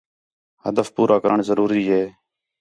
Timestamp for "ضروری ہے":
1.49-2.03